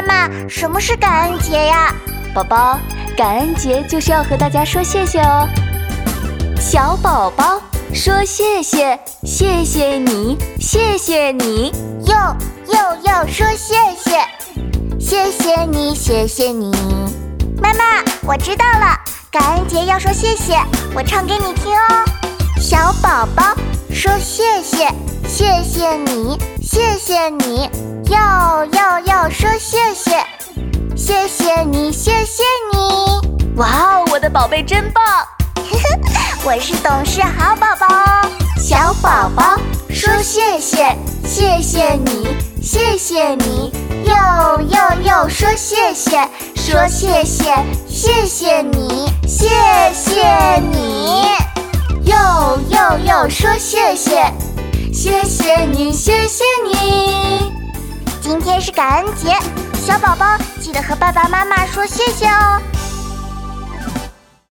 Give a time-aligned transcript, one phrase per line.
[0.00, 1.92] 妈妈，什么是感恩节呀？
[2.32, 2.78] 宝宝，
[3.16, 5.48] 感恩节就是要和大家说谢谢哦。
[6.60, 7.60] 小宝宝
[7.92, 11.72] 说谢谢，谢谢你，谢谢你，
[12.04, 12.14] 又
[12.72, 14.20] 又又说谢谢，
[15.00, 16.70] 谢谢你，谢谢你。
[17.60, 18.96] 妈妈，我知道了，
[19.32, 20.60] 感恩节要说谢谢，
[20.94, 22.04] 我唱给你听哦。
[22.60, 23.56] 小宝宝
[23.98, 24.86] 说谢谢，
[25.26, 27.68] 谢谢你，谢谢你，
[28.08, 30.24] 要要要说谢谢，
[30.96, 33.56] 谢谢你，谢谢你。
[33.56, 35.04] 哇哦，我的宝贝真棒！
[36.46, 38.30] 我是懂事好宝宝哦。
[38.56, 39.58] 小宝宝
[39.90, 40.96] 说谢谢，
[41.26, 43.72] 谢谢你，谢谢你，
[44.04, 46.24] 又又又说谢谢，
[46.54, 47.52] 说谢谢，
[47.88, 49.48] 谢谢你，谢
[49.92, 50.22] 谢
[52.88, 54.32] 又又说谢谢，
[54.94, 57.52] 谢谢你，谢谢你。
[58.22, 59.36] 今天是感恩节，
[59.74, 60.24] 小宝宝
[60.58, 62.77] 记得和爸爸妈妈说谢谢哦。